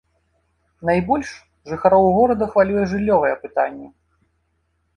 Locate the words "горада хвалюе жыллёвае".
2.17-3.35